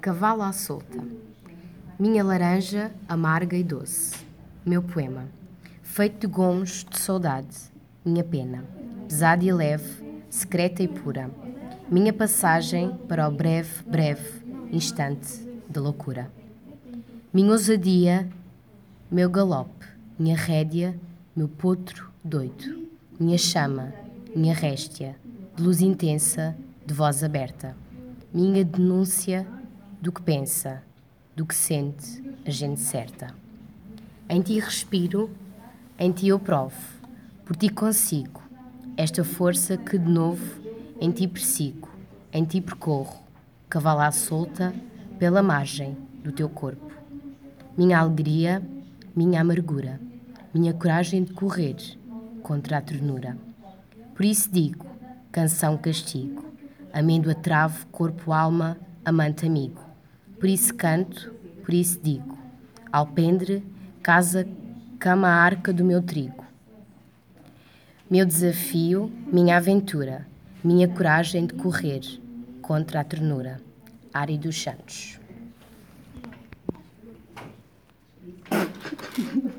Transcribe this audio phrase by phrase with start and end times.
[0.00, 0.96] Cavalo à solta.
[1.98, 4.14] Minha laranja amarga e doce.
[4.64, 5.26] Meu poema.
[5.82, 7.56] Feito de gomos de saudade.
[8.04, 8.64] Minha pena.
[9.08, 11.28] Pesada e leve, secreta e pura.
[11.90, 16.30] Minha passagem para o breve, breve instante de loucura.
[17.34, 18.28] Minha ousadia,
[19.10, 19.84] meu galope.
[20.16, 20.94] Minha rédea,
[21.34, 22.86] meu potro doido.
[23.18, 23.92] Minha chama,
[24.34, 25.16] minha réstia,
[25.56, 27.76] de luz intensa, de voz aberta.
[28.32, 29.44] Minha denúncia
[30.00, 30.82] do que pensa,
[31.34, 33.34] do que sente a gente certa.
[34.28, 35.30] Em ti respiro,
[35.98, 36.76] em ti eu provo,
[37.44, 38.42] por ti consigo
[38.96, 40.60] esta força que de novo
[41.00, 41.88] em ti persigo,
[42.32, 43.22] em ti percorro,
[43.68, 44.74] cavalo à solta
[45.18, 46.92] pela margem do teu corpo.
[47.76, 48.62] Minha alegria,
[49.14, 50.00] minha amargura,
[50.52, 51.76] minha coragem de correr
[52.42, 53.36] contra a ternura.
[54.14, 54.86] Por isso digo,
[55.30, 56.44] canção castigo,
[56.92, 59.87] amêndoa travo, corpo, alma, amante amigo.
[60.38, 61.32] Por isso canto,
[61.64, 62.38] por isso digo,
[62.92, 63.64] alpendre,
[64.02, 64.46] casa,
[64.98, 66.44] cama, arca do meu trigo.
[68.10, 70.26] Meu desafio, minha aventura,
[70.62, 72.00] minha coragem de correr
[72.62, 73.60] contra a ternura.
[74.14, 75.18] Ari dos Santos.